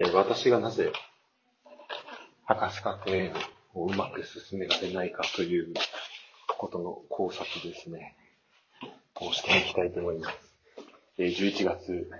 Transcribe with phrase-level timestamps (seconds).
[0.00, 0.92] えー私がなぜ、
[2.46, 3.12] 博士課程
[3.74, 5.72] をうまく進められないかという
[6.58, 8.16] ことの考察ですね。
[9.20, 10.36] をしていきたいと思います。
[11.18, 12.10] えー11月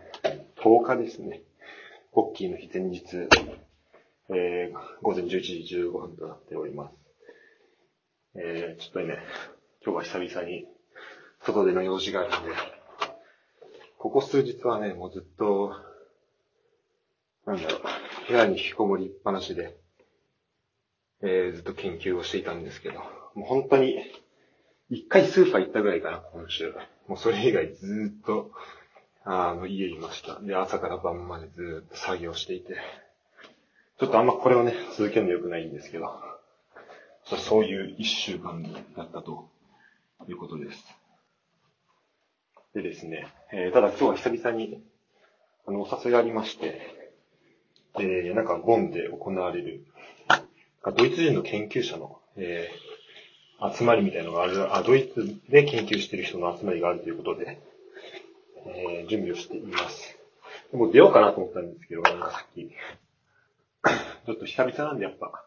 [0.57, 1.43] 10日ですね。
[2.13, 3.03] ポッキーの日前日、
[4.31, 6.95] えー午前11時15分となっております。
[8.37, 9.19] えーちょっとね、
[9.85, 10.67] 今日は久々に
[11.41, 12.53] 外での用事があるんで、
[13.99, 15.73] ここ数日はね、もうずっと、
[17.47, 17.81] なんだろう、
[18.29, 19.77] 部屋に引きこもりっぱなしで、
[21.23, 23.01] えーずっと研究をしていたんですけど、
[23.35, 23.99] もう本当に、
[24.91, 26.75] 一回スーパー行ったぐらいかな、今週。
[27.09, 28.51] もうそれ以外ずっと、
[29.25, 30.41] あの、家いました。
[30.41, 32.77] で、朝から晩までずっと作業していて、
[33.99, 36.11] ちょっとあんまこれをね、続けるの良くないんですけど、
[37.25, 38.63] そういう一週間
[38.97, 39.49] だったと
[40.29, 40.85] いうことです。
[42.75, 44.83] でですね、えーただ今日は久々に、
[45.67, 46.94] あの、お誘いがありまして、
[47.99, 49.85] えーなんかボンで行われる、
[50.97, 52.95] ドイツ人の研究者の、えー
[53.73, 57.61] 集まりみたいなのがある、あ、ドイツで研究してる人の集まりがあるということで、
[58.67, 60.19] えー準備をしています。
[60.73, 62.69] もう出ようかなと思ったんですけど、なんかさっき、
[64.27, 65.45] ちょっと久々なんでやっぱ、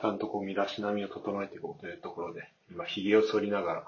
[0.00, 3.84] ちゃんとこう身だしなみを整えていこうというところで、今髭を剃りながら、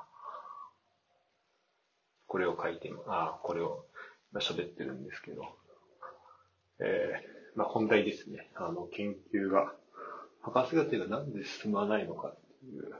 [2.26, 3.84] これを書いて、あ、これを
[4.34, 5.44] 喋ってるんですけど、
[6.80, 8.50] えー、まあ本題ですね。
[8.54, 9.72] あの、研究が、
[10.42, 12.94] 博士課程がなんで進まないのかっていう、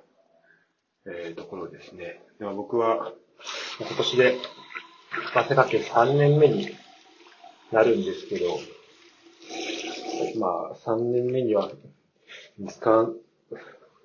[1.07, 2.23] えー、ところですね。
[2.39, 3.13] では僕は、
[3.81, 4.39] 今年で、
[5.11, 6.69] 博士課程3年目に
[7.73, 8.59] なるんですけど、
[10.39, 11.71] まあ、3年目には
[12.59, 13.11] 見つか、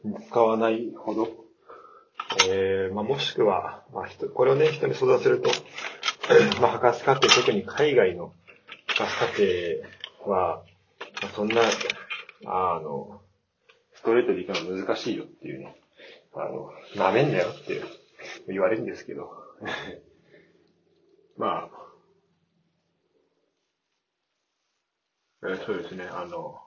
[0.03, 1.29] 見つかわないほど、
[2.49, 5.49] えー、まあ、もしくは、まあ、人、これをね、人に育てると、
[6.61, 8.33] まあ、博士課程、特に海外の
[8.87, 9.43] 博士課程
[10.25, 10.63] は、
[11.21, 11.61] まあ、そんな、
[12.45, 13.21] あの、
[13.93, 15.75] ストレートで行くのは難しいよっていうね、
[16.33, 17.81] あの、舐めんなよって
[18.47, 19.31] 言われるんですけど、
[21.37, 21.79] まあ、
[25.41, 26.61] えそうですね、あの、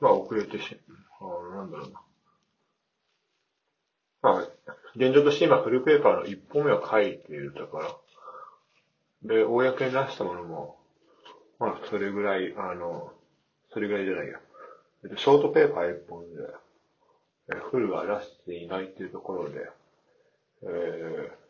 [0.00, 0.80] まあ遅れてし、
[1.20, 2.00] あなんだろうな。
[4.22, 4.48] まあ、
[4.94, 7.96] 現状として今フルペーパーの1本目は書いているだから、
[9.22, 10.83] で、公に出したものも、
[11.58, 13.12] まあそれぐらい、あの、
[13.72, 14.40] それぐらいじゃないや。
[15.04, 16.42] えっとショートペーパー1本で、
[17.70, 19.68] フルは出していないっていうところで、
[20.62, 21.44] えー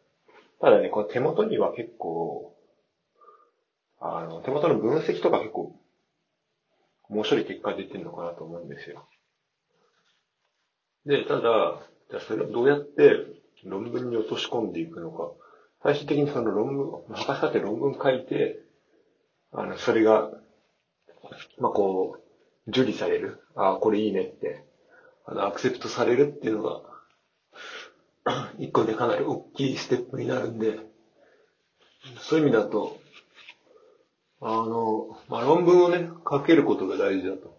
[0.60, 2.56] ただね、この手元には結構、
[4.00, 5.76] あの、手元の分析とか結構、
[7.10, 9.06] 面白い結果出てるのかなと思うんですよ。
[11.06, 13.26] で、ただ、じゃそれをどうやって
[13.64, 15.32] 論文に落とし込んでいくのか。
[15.82, 18.63] 最終的にその論文、博士課程論文書いて、
[19.54, 20.30] あの、それが、
[21.58, 23.40] まあ、こう、受理される。
[23.54, 24.64] ああ、これいいねって、
[25.24, 26.82] あの、アクセプトされるっていうのが、
[28.58, 30.78] 一個でかなり大きいステップになるんで、
[32.20, 32.98] そういう意味だと、
[34.40, 37.58] あの、まあ、論文をね、書けることが大事だと。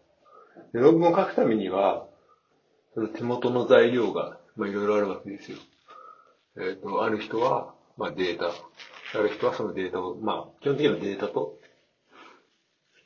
[0.74, 2.08] で論文を書くためには、
[2.94, 5.58] その手元の材料が、まあ、いろいろあるわけですよ。
[6.58, 8.52] えっ、と、ある人は、まあ、データ。
[9.18, 11.58] ある人はそのデータを、まあ、基本的にはデータと、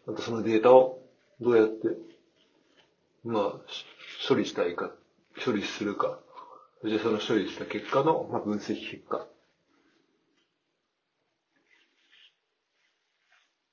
[0.08, 1.02] あとそのデータを
[1.40, 1.88] どうやって、
[3.24, 3.54] まあ、
[4.28, 4.92] 処理したいか、
[5.44, 6.20] 処理するか。
[6.82, 9.28] そしてその処理した結果の、まあ、分析結果。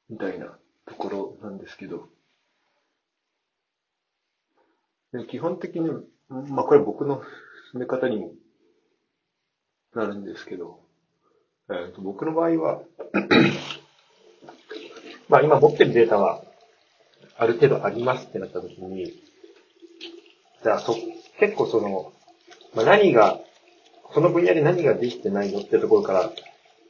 [0.08, 0.56] みたいな
[0.86, 2.08] ところなんですけど。
[5.12, 5.90] で基本的に、
[6.28, 7.22] まあこれ僕の
[7.72, 8.32] 進め方にも
[9.94, 10.80] なるんですけど、
[11.70, 12.82] えーと僕の場合は、
[15.28, 16.42] まあ今持ってるデータは
[17.38, 19.12] ある程度ありますってなった時に、
[20.62, 20.96] じゃあそ、
[21.38, 22.12] 結構その、
[22.74, 23.38] まあ、何が、
[24.14, 26.32] その分野で何ができてないのってところから、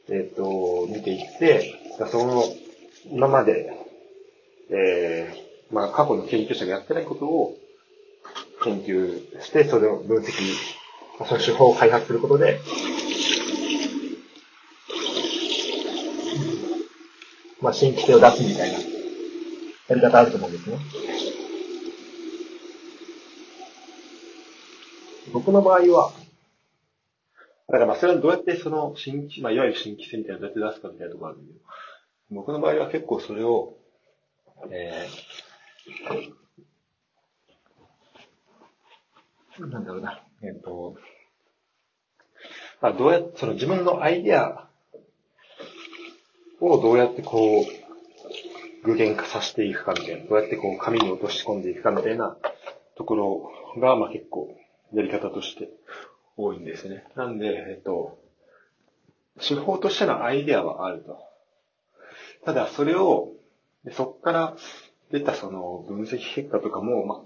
[0.09, 2.43] えっ、と、見ていって、じゃその、
[3.11, 3.73] 今まで、
[4.69, 7.57] えー、まあ過去の研究者がやってないことを
[8.63, 10.31] 研究して、それを分析、
[11.25, 12.59] その手法を開発することで、
[17.67, 20.77] まあ新規性を出すみたいなやり方あると思うんですね。
[25.33, 26.13] 僕の場合は、
[27.67, 31.53] だからまあそれはどうやってその新規、まあいわゆる新規性みたいなのをどうやって出すかみたいなところあるんで、
[32.31, 33.75] 僕の場合は結構それを、
[34.71, 40.95] えー、なんだろうな、えっ、と、
[42.79, 44.66] まあどうやって、その自分のアイデア
[46.59, 52.37] をどうやってこう、具現化させていくかみたいな、どうやってこう紙に落とし込んでいくかみたいな
[52.95, 53.51] ところ
[53.81, 54.55] が、まあ結構
[54.93, 55.69] やり方として
[56.37, 57.05] 多いんですね。
[57.15, 58.17] なんで、えっと、
[59.39, 61.19] 手法としてのアイデアはあると。
[62.45, 63.33] ただそれを、
[63.91, 64.55] そこから
[65.11, 67.23] 出たその分析結果とかも、ま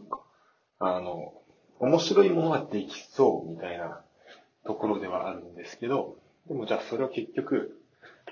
[0.79, 1.33] あ、あの、
[1.79, 4.01] 面白いものができそうみたいな
[4.65, 6.17] ところではあるんですけど、
[6.47, 7.80] でもじゃあそれを結局、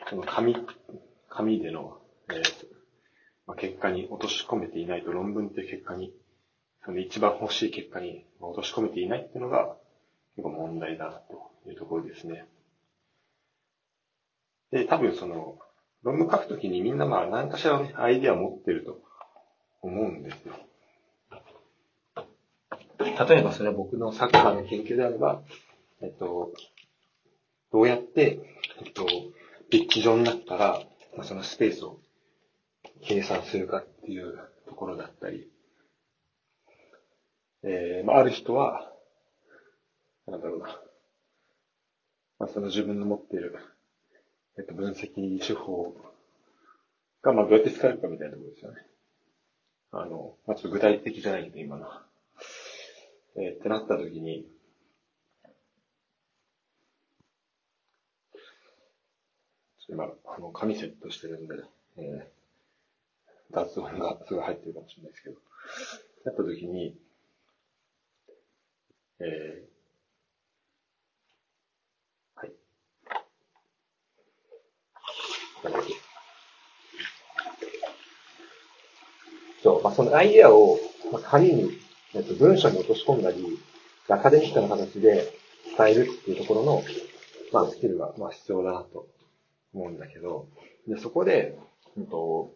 [0.09, 0.55] その紙、
[1.29, 1.99] 紙での、
[2.29, 2.65] えー
[3.47, 6.13] まあ、結果に落とし込めていないと論文って結果に、
[6.85, 9.75] その一番欲しい結果に落とし込めていないっていうのが
[10.35, 12.45] 結構問題だなというところですね。
[14.71, 15.57] で、多分その、
[16.03, 19.01] 論文書くときにみんなまあ何かしらの、アイディアを持ってると
[19.81, 20.53] 思うんですよ。
[22.99, 25.41] 例えばそれは僕のサッカーの研究であれば、
[26.01, 26.53] えっと、
[27.71, 28.39] どうやって、
[28.85, 29.05] えっと、
[29.69, 30.81] ピッチ上になったら、
[31.15, 31.99] まあ、そのスペースを
[33.01, 35.49] 計算するかっていうところだったり、
[37.63, 38.91] えー、まあ、ある人は、
[40.27, 40.79] なんだろうな、
[42.39, 43.55] まあ、その自分の持っている、
[44.57, 45.93] えっと、分析手法
[47.21, 48.77] が、まあ、どうやって使えるかみたいなところですよね。
[49.91, 51.87] あの、まあ、ちょっと具体的じゃないけど、今の。
[53.35, 54.45] えー、ってなった時に、
[59.91, 61.55] 今、あの、紙セットしてるんで、
[61.97, 65.35] えー、雑音がすごい入ってるかもしれないですけど、
[66.25, 66.95] なった時に、
[69.19, 72.51] えー、はい。
[79.63, 80.77] そう、まあ、そのアイデアを、
[81.11, 81.71] まあ、紙に、
[82.13, 83.59] えっと、文章に落とし込んだり、
[84.07, 85.33] アカデミックな形で
[85.77, 86.83] 伝えるっていうところの、
[87.51, 89.07] まあ、スキルが、まあ、必要だなと
[89.73, 90.47] 思うんだけど、
[90.87, 91.57] で、そこで、
[91.97, 92.53] うんと、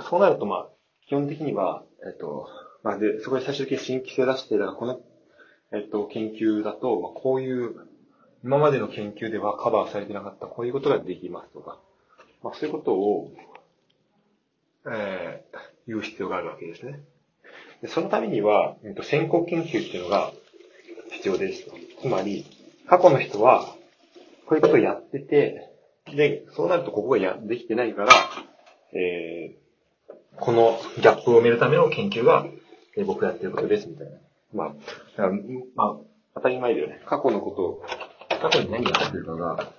[0.00, 0.68] そうなると、まあ、
[1.06, 2.48] 基本的には、えっと、
[2.82, 5.00] まあ、で、そこで最終的に新規性出して、だからこの、
[5.72, 7.74] えっと、研究だと、まあ、こういう、
[8.44, 11.80] 今までの研究ではカバーされてなかったこういうことができますとか、
[12.42, 13.32] まあ、そういうことを、
[14.86, 15.58] えー、
[15.88, 17.00] 言う必要があるわけですね。
[17.82, 20.32] でそのためには、えっと、先行研究っていうのが
[21.10, 21.66] 必要です。
[22.00, 22.46] つまり、
[22.86, 23.74] 過去の人は、
[24.48, 25.68] こういうことをやってて、
[26.06, 28.14] で、そうなるとここがや、できてないから、
[28.94, 32.46] えー、このギャップを埋めるための研究が、
[32.96, 34.16] えー、僕やってることです、みたいな。
[34.54, 34.74] まあ、
[35.76, 35.96] まあ、
[36.34, 37.02] 当たり前だよね。
[37.04, 37.82] 過去のことを、
[38.40, 39.70] 過去に何やってるかが、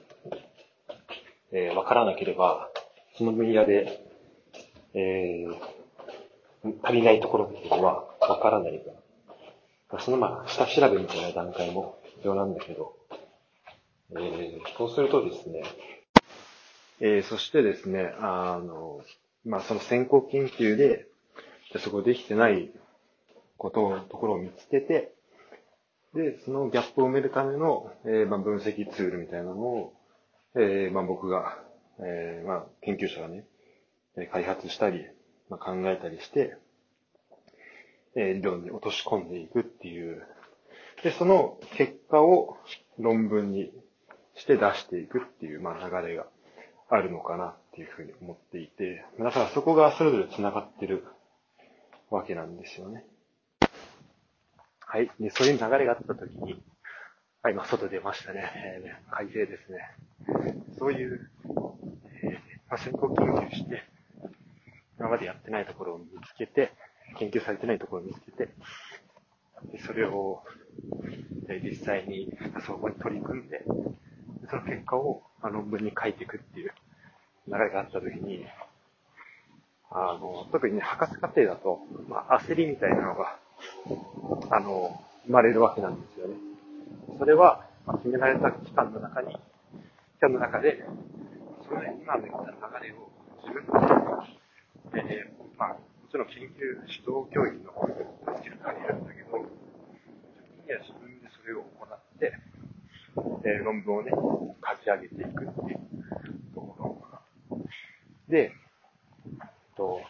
[1.52, 2.70] えー、わからなければ、
[3.18, 4.06] その分野で、
[4.94, 8.92] えー、足りないところっていうのはわからないか
[9.94, 10.00] ら。
[10.00, 12.99] そのまあ、下調べみたいな段階も必要なんだけど、
[14.12, 15.64] えー、そうするとですね、
[17.00, 19.02] えー、そしてですね、あの、
[19.46, 21.06] まあ、その先行研究で、
[21.78, 22.72] そこできてない
[23.58, 25.14] ことをところを見つけて、
[26.16, 29.94] で、そのギャップを埋めるための、えー、まあ、分析ツールみたいなのを、
[30.56, 31.60] えー、まあ、僕が、
[32.00, 33.46] えー、まあ、研究者がね、
[34.32, 35.06] 開発したり、
[35.50, 36.58] まあ、考えたりして、
[38.16, 40.26] えー、理論に落とし込んでいくっていう。
[41.04, 42.58] で、その結果を
[42.98, 43.72] 論文に
[44.40, 46.26] して出していくっていう、まあ、流れが
[46.90, 51.04] あるのかなっていうふうに思っていて、だからそこがそれぞれ繋がってる
[52.10, 53.06] わけなんですよね。
[54.80, 55.12] はい。
[55.20, 56.64] で、そういう流れがあったときに、
[57.44, 58.52] はい、ま、外出ましたね。
[58.56, 59.80] えー、海底ですね。
[60.80, 61.30] そういう、
[62.24, 62.32] えー、
[62.70, 63.84] まあ、先行研究して、
[64.98, 66.72] 今までやってないところを見つけて、
[67.18, 68.50] 研究されてないところを見つけて、
[69.72, 70.44] でそれを、
[71.50, 72.32] え実際に
[72.66, 73.64] そこに取り組んで、
[74.50, 76.72] その結果を論文に書いていくっていう
[77.48, 78.46] 流れがあったときに、
[79.92, 83.38] あの、特にね、博士課程だと、まあ、焦りみたいなのが、
[84.52, 86.36] あの、生まれるわけなんですよね。
[87.18, 89.40] それは、まあ、決められた期間の中に、期
[90.22, 90.84] 間の中で、
[91.68, 93.10] その今の言った流れを
[93.42, 93.66] 自分
[94.94, 95.78] で、えー、まあ、も
[96.12, 97.74] ちろん研究、指導教員の
[98.38, 99.50] スキルがいるんだけど、自
[100.58, 102.34] 分には自分でそれを行って、
[103.46, 105.80] えー、論文をね、書き上げていくっていう
[106.54, 107.22] ところが。
[108.28, 108.52] で、
[109.76, 110.02] と、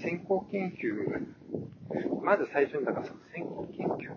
[0.00, 4.14] 先行研究、まず最初に、だからその先行研究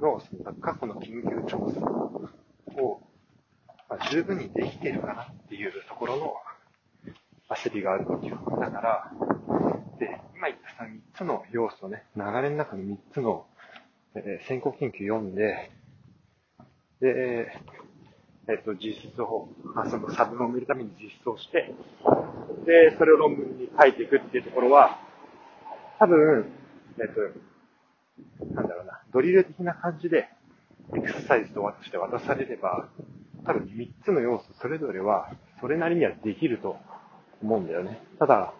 [0.00, 1.80] のその過去の研究調査
[2.80, 3.00] を、
[3.88, 6.34] まあ、十分にできてるかなっていうところの
[7.48, 8.38] 焦りがあるわけよ。
[8.60, 9.12] だから、
[9.98, 13.46] で、今言った、3つの要素ね、流れの中の3つの、
[14.16, 15.70] えー、先行研究読んで、
[17.00, 17.52] で、
[18.48, 21.74] えっと、実質を、あそのサブ論を見るために実装して、
[22.64, 24.98] で、それを論文に書いていくっていうところは、
[25.98, 26.46] 多分、
[26.98, 30.28] えっと、なんだろうな、ドリル的な感じで、
[30.94, 32.88] エクササイズとして渡されれば、
[33.44, 36.76] 多分3つの要素それぞれは、それなりにはできると
[37.42, 38.00] 思うんだよね。
[38.18, 38.52] ただ、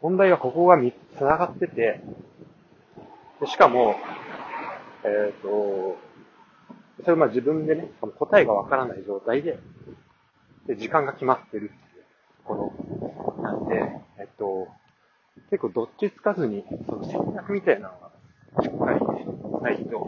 [0.00, 2.00] 問題はここが3つ繋がってて、
[3.46, 3.96] しかも、
[5.04, 5.98] えっ、ー、と、
[7.02, 9.58] それをまあ自分でね、答えがわからない状態で、
[10.66, 12.04] で、時間が決まってるっていう
[12.38, 14.68] ところなんで、えっと、
[15.50, 18.10] 結構どっちつかずに、その戦略みたいなのが
[18.62, 19.00] しっかり
[19.62, 19.98] ないと、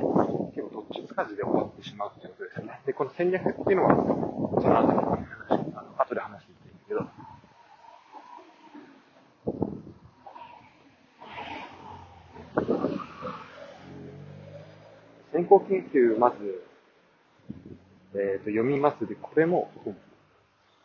[0.55, 2.81] 結構どっちつかずで終わってしまうってことですね。
[2.87, 7.07] で、この戦略っていうのは、その後で話、あの後で話していくんだけど、
[15.33, 16.63] 先行研究、まず、
[18.14, 19.07] えっ、ー、と、読みます。
[19.07, 19.71] で、これも、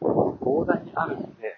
[0.02, 1.56] 膨大にあるので、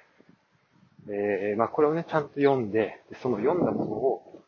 [1.07, 4.43] えー、まあ、これをね、ちゃんと読んで、でその読んだものを、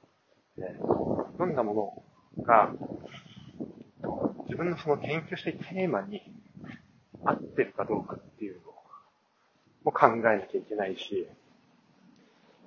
[0.57, 2.03] えー、読んだも
[2.37, 2.71] のが、
[4.45, 6.21] 自分のその研究していテーマに
[7.23, 8.61] 合ってるかどうかっていうの
[9.83, 11.27] も考えなきゃいけないし、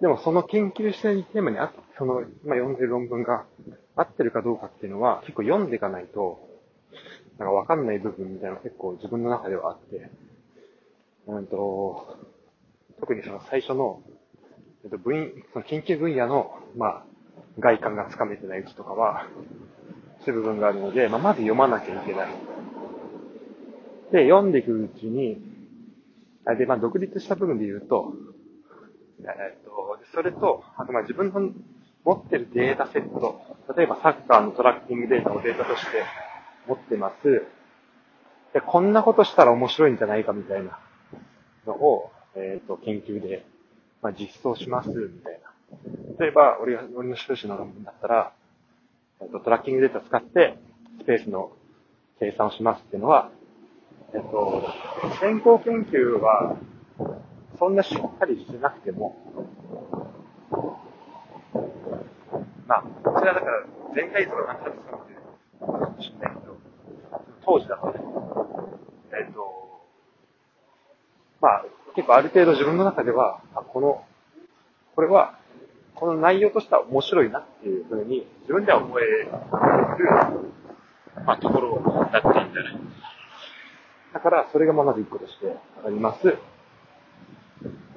[0.01, 3.45] でもその研究していテーマにあその今読んでる論文が
[3.97, 6.54] 合ってるかどうかっていうのは結構読んでいかないと、
[7.39, 10.11] なんかわかんない部分みたいなのが結構自分の中ではあって、
[11.27, 12.17] うんと、
[13.01, 14.03] 特にその最初の、
[14.85, 17.05] えっと、分、その研究分野の、まあ、
[17.59, 19.27] 外観がつかめてないうちとかは、
[20.25, 22.29] そういう部分があるので、まあ、まず読まなきゃいけない。
[24.13, 25.43] で、読んでいくうちに、
[26.47, 28.13] あで、まあ、独立した部分で言うと、
[29.21, 31.51] えっと、それと、あと、まあ、自分の
[32.05, 33.41] 持ってるデータセット、
[33.77, 36.05] 例えばサッカーのトラッキングデータをデータとして
[36.67, 37.47] 持ってます。
[38.53, 40.79] で、こんなことしたら面白いんじゃないかみたいな
[41.67, 43.45] のを、えっ、ー、と、研究で、
[44.03, 45.45] まあ、実装します、みたいな。
[46.19, 48.33] 例えば、俺が、俺の修士の論文だったら、
[49.21, 50.57] えっ、ー、と、トラッキングデータ使って、
[51.01, 51.53] スペースの
[52.21, 53.31] 計算をしますっていうのは、
[54.13, 54.63] えっ、ー、と、
[55.21, 56.57] 先行研究は、
[57.59, 59.17] そんなしっかりしてなくても、
[62.67, 64.77] まあ、こちらだから全体像がなんかってる
[65.61, 66.34] かもしれない、
[67.45, 67.95] 当時だとね、
[69.13, 69.85] えっ、ー、と、
[71.41, 74.05] まあ、結構ある程度自分の中では、あこの、
[74.95, 75.39] これは、
[75.95, 79.29] この内容としては面白いなっていうふうに自分では思える、
[81.25, 82.79] まあ、ところだったんじゃない。
[84.13, 86.27] だから、それがまず一個としてあります。
[86.27, 86.37] で、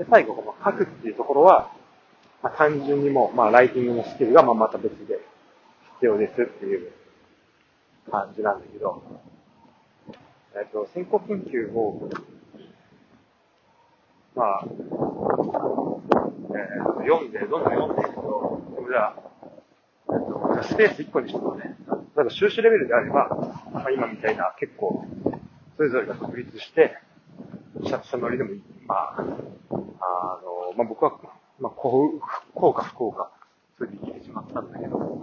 [0.09, 1.71] 最後、この書くっていうところは、
[2.43, 5.19] まあ、単純にも、まあ、ライティングのスキルがまあまた別で
[5.95, 6.91] 必要ですっていう
[8.11, 9.01] 感じなんだけど、
[10.59, 12.09] えっと、先行研究を
[14.37, 19.15] まあ、えー、読んで、どんどん読んでいくと、じゃあ、
[20.13, 21.75] えっと、スペース1個にしてもね、
[22.15, 23.29] 例えば収支レベルであれば、
[23.73, 25.07] まあ、今みたいな結構、
[25.75, 26.99] それぞれが独立して、
[27.83, 28.63] シャツしたノリでもいい。
[28.85, 29.43] まあ、あの、
[30.77, 31.19] まあ僕は、
[31.59, 32.19] まあ、こう、
[32.53, 33.31] こうか不幸か、
[33.79, 35.19] それで生きてしまったんだけど、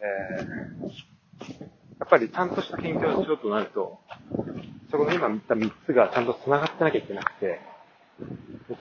[0.00, 1.11] えー、
[2.12, 3.98] ぱりちゃんとした研究をしようとなると、
[4.90, 7.58] そこの今言った3つがちゃんと繋がってなきゃいけなくて、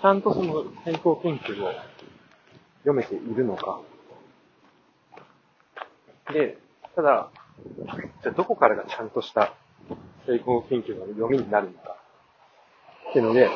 [0.02, 1.72] ちゃんとその先行研究を
[2.80, 3.80] 読めているのか。
[6.34, 6.58] で、
[6.94, 7.30] ただ、
[8.22, 9.54] じゃあどこからがちゃんとした
[10.28, 11.96] 成功研究の読みになるのか。
[13.12, 13.50] っていうので、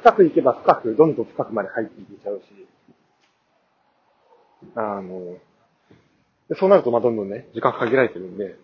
[0.00, 2.66] 深く行けば深く、どんどん深くまで入っていけちゃうし、
[4.74, 5.36] あの、
[6.56, 8.56] そうなると、ま、どんどんね、時間限られてるんで、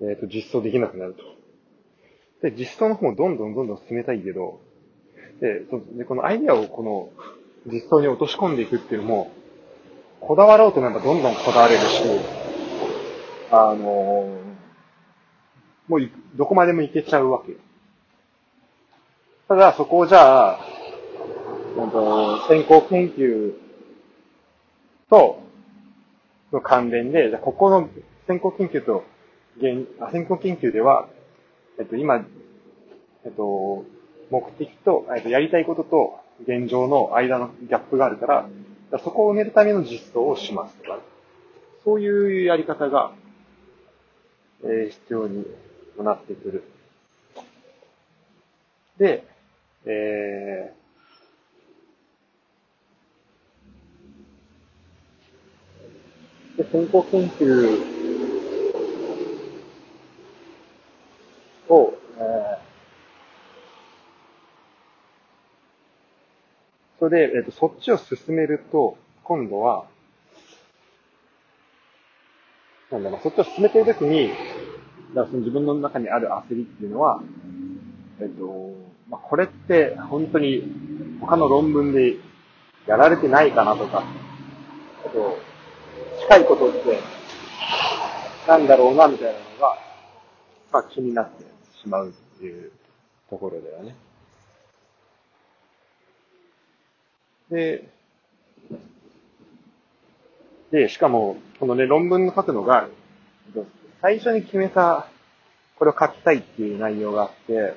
[0.00, 1.22] えっ、ー、と、実装できなくなると。
[2.42, 4.60] で、実装の方もどんどんどんどん進めたいけど、
[5.40, 5.60] で、
[5.96, 7.10] でこのアイデアをこの
[7.66, 9.30] 実装に落とし込んでいくっていうのも、
[10.20, 12.02] こだわろうとなればどんどんこだわれるし、
[13.50, 14.28] あの
[15.86, 17.56] もうどこまでもいけちゃうわけ。
[19.48, 20.58] ただ、そこをじゃあ、
[21.76, 23.52] と先行研究
[25.08, 25.45] と
[26.52, 27.88] の関連で、ここの
[28.26, 29.04] 先行研究と、
[30.12, 31.08] 先行研究では、
[31.78, 32.24] えっと、今、
[33.24, 33.84] えっと、
[34.30, 38.48] 目的と、えっと、やりたいことと現状の間のギャップがあるから、
[39.02, 40.98] そこを埋めるための実装をしますとか、
[41.84, 43.12] そういうやり方が、
[44.64, 45.46] えー、必要に
[45.98, 46.64] なってくる。
[48.98, 49.24] で、
[49.84, 50.85] えー、
[56.56, 57.96] で先行研究
[61.68, 62.58] を、えー、
[66.98, 69.84] それで、えっ、と、そっちを進めると、今度は、
[72.90, 74.40] なんだろう、そっちを進めているときに、だか
[75.20, 77.22] らその自分の中にある焦りっていうのは、
[78.20, 78.72] えっ、と、
[79.10, 82.16] まあ、これって本当に他の論文で
[82.86, 84.04] やられてないかなとか、
[85.04, 85.38] あと、
[86.28, 86.98] 近いことって
[88.48, 89.78] なんだろうなみたいなのが、
[90.72, 91.44] まあ気になって
[91.82, 92.72] しまうっていう
[93.30, 93.96] ところだよね。
[97.50, 97.88] で、
[100.72, 102.88] で、しかも、このね、論文の書くのが、
[104.02, 105.08] 最初に決めた、
[105.78, 107.74] これを書きたいっていう内容があって、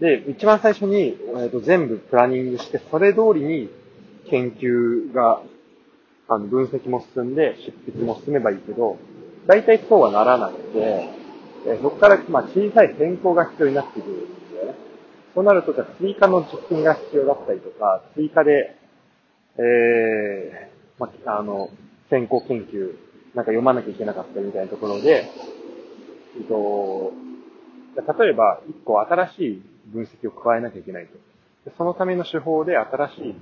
[0.00, 3.70] で、一番最初に、えー、と全部プランニングして、それ通りに
[4.28, 5.42] 研究が、
[6.34, 8.96] あの、分析も進んで、執筆も進めばいいけど、
[9.46, 11.08] 大体そうはならなくて、
[11.66, 14.74] え、そこから、まあ、小さい変更が必要になってくるんだよね。
[15.34, 18.76] そうなると、じゃ追加の実験が必要だったりとか、追加で、
[19.58, 21.70] えー、まあ、あの、
[22.10, 22.94] 先行研究、
[23.34, 25.30] なんか読まなきゃいけなかったみたいなところで、
[26.36, 27.12] えっと、
[27.94, 31.72] 例えば、一個新しい分析を加えなきゃいけないと。
[31.76, 33.36] そのための手法で新しい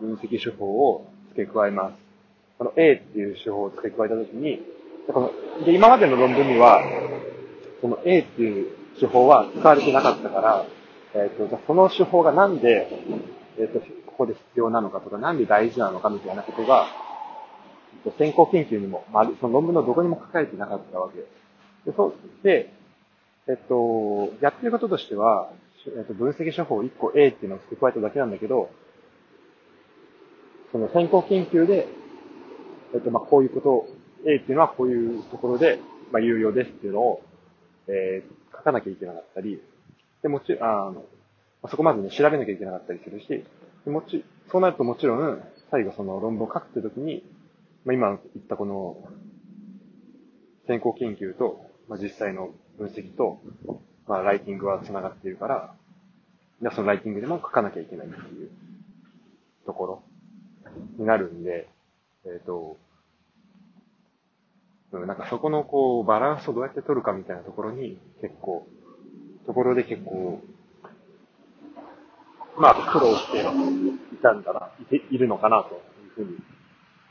[0.00, 2.07] 分析手法を付け加えます。
[2.58, 4.60] この A っていう手法を付け加えたときに、
[5.64, 6.82] で今までの論文には、
[7.80, 10.66] その A っていう手法は使われてなかったから、
[11.14, 12.88] えっ、ー、と、じゃその手法がなんで、
[13.58, 16.86] えっ、ー、と、ここで必要なのかとか、なんで大事なのかみたいなことが、
[18.18, 21.18] 先行研究にも、まあ、その論文のどこにも書かれてなかったわけ。
[21.90, 22.72] で、そう、で、
[23.48, 25.50] えっと、やってることとしては、
[25.86, 28.70] えっと、分析処方1個 A っていうのを付け加えただけなんだけど、
[30.72, 31.88] その先行研究で、
[32.94, 33.88] えっと、まあ、こういうこと、
[34.26, 35.78] A っていうのはこういうところで、
[36.10, 37.22] まあ、有用ですっていうのを、
[37.86, 39.60] えー、書かなきゃいけなかったり、
[40.22, 41.04] で、もちろん、あの、
[41.68, 43.44] そこまでね、調べなきゃいけなかったりするし、
[43.86, 47.22] もち、そうなるともちろん、最後その論文を書くって時に、
[47.84, 48.96] まあ、今言ったこの、
[50.66, 53.40] 先行研究と、まあ、実際の分析と、
[54.06, 55.74] まあ、ライティングは繋がっているから、
[56.60, 58.50] じゃそのライティングでも書かなきゃいけないっていう
[59.64, 60.02] ところ
[60.98, 61.68] になるんで、
[62.24, 62.76] えっ、ー、と、
[64.92, 68.66] なんかそこのこう、バランスをどうやって取るかみたいなところに結構、
[69.46, 70.40] ところで結構、
[72.58, 73.44] まあ苦労してい
[74.22, 76.38] たんだな、いているのかなというふうに、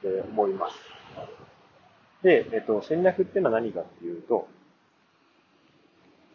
[0.03, 0.75] えー、思います。
[2.23, 4.47] で、えっ、ー、と、戦略っていうのは何かっていうと、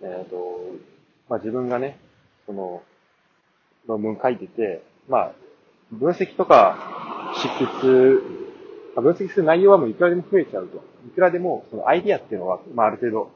[0.00, 0.60] えっ、ー、と、
[1.28, 1.98] まあ、自分がね、
[2.46, 2.82] その、
[3.86, 5.32] 論文書いてて、まあ、
[5.90, 8.41] 分析とか執筆、
[9.00, 10.84] 分析する内容はもういくらでも増えちゃうと。
[11.06, 13.30] いくらでも、そのアイディアっていうのは、まあ、ある程度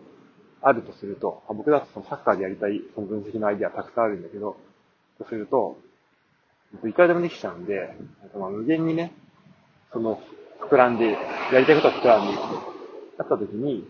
[0.60, 4.56] あるとすると、僕だとそのサッカーでやりたい、その分析のアイディアたくさんあるんだけど、
[5.18, 5.78] とすると、
[6.84, 7.96] いくらでもできちゃうんで、
[8.38, 9.12] まあ、無限にね、
[9.92, 10.20] その、
[10.68, 11.12] 膨らんで、
[11.52, 12.76] やりたいことは膨らんでいくと。
[13.18, 13.86] なった時に、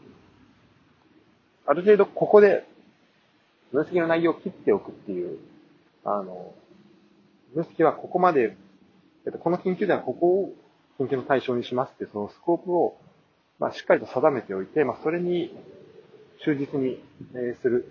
[1.66, 2.64] ある程度ここで
[3.72, 5.38] 分析の内容を切っておくっていう、
[6.04, 6.54] あの、
[7.54, 8.56] 分析はここまで、
[9.26, 10.54] えっと、この研究ではここを
[10.98, 12.96] 研究の対象にしますって、そのスコープを、
[13.58, 15.54] まあ、しっかりと定めておいて、まあ、それに
[16.44, 17.02] 忠実に、
[17.34, 17.90] えする、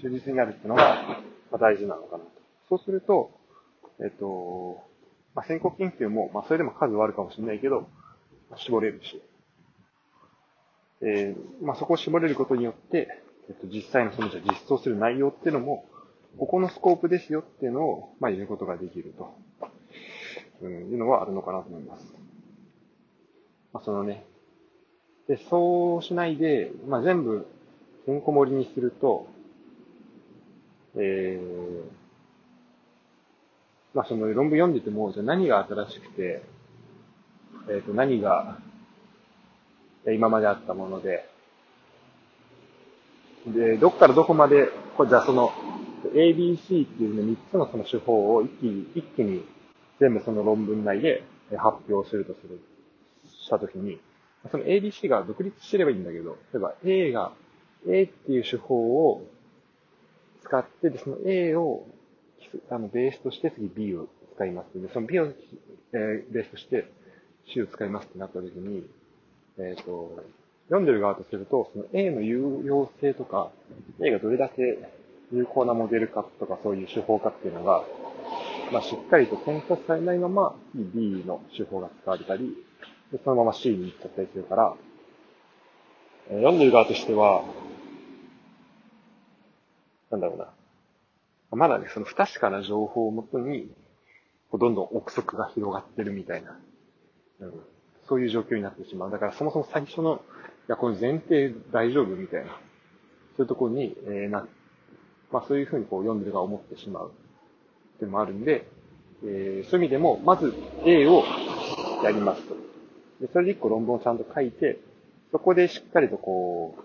[0.00, 2.30] 忠実になるっていうのが、ま、大事なのかなと。
[2.68, 3.30] そうすると、
[4.00, 4.82] えっと、
[5.34, 7.88] まあ、先行研究も、まあ、それでも数はあるかもしれないけど、
[8.56, 9.22] 絞れるし、
[11.02, 13.08] えー、まあ、そこを絞れることによって、
[13.48, 15.84] えっと、実際のそのじゃ実装する内容っていうのも、
[16.38, 19.34] ここのスコープですよっていうのを、まあ、言うことができると、
[20.62, 22.25] うん、いうのはあるのかなと思います。
[23.76, 24.24] まあ、そのね、
[25.28, 27.46] で、そうしないで、まあ、全部、
[28.06, 29.26] てんこ盛りにすると、
[30.96, 31.82] えー、
[33.92, 36.42] まあ、その論文読んでても、じゃあ何が新しくて、
[37.68, 38.58] えっ、ー、と、何が
[40.06, 41.28] 今まであったもので、
[43.46, 45.52] で、どこからどこまで、こじゃあその
[46.14, 49.44] ABC っていうね、3つのその手法を一気に、一気に
[50.00, 51.24] 全部その論文内で
[51.58, 52.58] 発表するとする、
[53.46, 54.00] したときに、
[54.50, 57.32] その ABC が独立してればいいんだけど、例えば A が、
[57.88, 59.22] A っていう手法を
[60.42, 61.86] 使って、で、その A を、
[62.70, 64.80] あの、ベースとして次 B を使います。
[64.80, 65.26] で、その B を、
[65.92, 66.90] えー、ベースとして
[67.52, 68.84] C を使いますってなったときに、
[69.58, 70.24] えっ、ー、と、
[70.68, 73.50] 読んでる側とすると、その A の有用性とか、
[74.00, 74.90] A がどれだけ
[75.32, 77.84] 有効なモデルかとかそういう手法かっていうのが、
[78.72, 82.65] まあ、しっかりと検査されないまま B の手法が使われたり、
[83.12, 84.74] でそのまま C に行っちゃったりするから、
[86.28, 87.44] え、読んでる側としては、
[90.10, 90.48] なんだろうな。
[91.52, 93.70] まだね、その不確かな情報をもとに、
[94.52, 96.58] どんどん憶測が広がってるみたいな、
[97.40, 97.52] うん、
[98.08, 99.10] そういう状況になってしまう。
[99.10, 100.18] だからそもそも最初の、い
[100.68, 102.56] や、この前提大丈夫みたいな、そ
[103.38, 104.46] ういうところに、えー、な、
[105.30, 107.12] まあそういうふうにこう読んでるが思ってしまう。
[107.96, 108.68] っていうのもあるんで、
[109.24, 111.22] えー、そういう意味でも、まず A を
[112.02, 112.55] やりますと。
[113.20, 114.78] で、それで一個論文をちゃんと書いて、
[115.32, 116.76] そこでしっかりとこ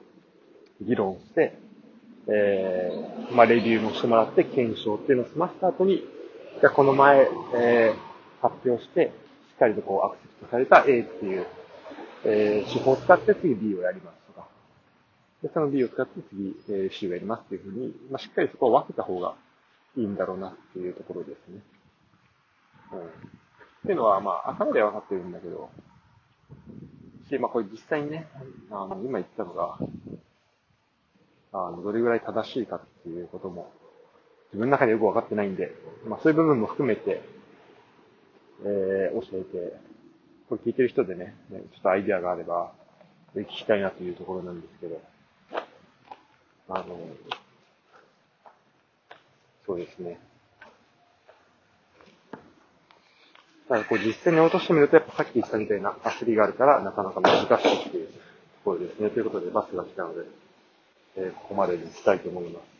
[0.81, 1.57] う、議論して、
[2.27, 6.03] えー、まあ、レビューもしてもらって、検証っていうのを済ませた後に、
[6.59, 9.11] じゃこの前、えー、発表して、
[9.51, 11.45] しっかりとこう、アクセプトされた A っていう、
[12.23, 14.47] えー、手法を使って次 B をやりますとか。
[15.41, 19.35] で、その B を使って次、えー、C をやりますっていうふうに、まあ、しっかりそこを分けた方が
[19.97, 21.61] いいんだろうなっていうところですね。
[22.93, 22.99] うん。
[22.99, 23.03] っ
[23.85, 25.69] ていうのは、まあ、頭では分かってるんだけど、
[27.27, 28.27] し、まあ、これ実際にね、
[28.69, 29.77] あの、今言ったのが、
[31.53, 33.71] あの、どれぐらい正しいかっていうことも、
[34.51, 35.73] 自分の中でよく分かってないんで、
[36.05, 37.21] まあ、そういう部分も含めて、
[38.63, 39.73] えー、教えて、
[40.49, 42.73] これ聞いてる人でね、ちょっとアイディアがあれば、
[43.35, 45.01] 聞きたいなというところなんですけど、
[46.67, 46.99] あの、
[49.65, 50.19] そうですね。
[53.71, 58.13] ただこう実践に落としてみると、やっぱさっき言ったみたいな焦りがあるから、なかなか難しいっていうと
[58.65, 59.09] ころですね。
[59.09, 60.25] ということで、バスが来たので、
[61.15, 62.70] えー、ここまでにしたいと思います。